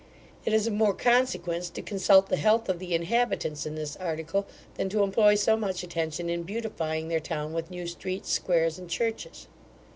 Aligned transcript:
It 0.45 0.53
is 0.53 0.65
of 0.65 0.73
more 0.73 0.95
consequence 0.95 1.69
to 1.69 1.81
consult 1.83 2.29
the 2.29 2.35
health 2.37 2.69
of 2.69 2.79
the 2.79 2.95
inhabitants 2.95 3.67
in 3.67 3.75
this 3.75 3.95
article 3.95 4.47
than 4.73 4.89
to 4.89 5.03
employ 5.03 5.35
so 5.35 5.55
much 5.55 5.83
attention 5.83 6.27
in 6.27 6.41
beautifying 6.41 7.07
their 7.07 7.19
town 7.19 7.53
with 7.53 7.69
new 7.69 7.85
streets, 7.85 8.31
squares, 8.31 8.79
and 8.79 8.89
churches. 8.89 9.47